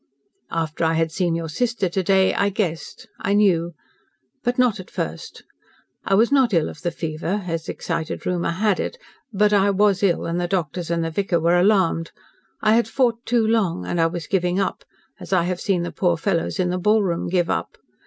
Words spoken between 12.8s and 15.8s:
fought too long, and I was giving up, as I have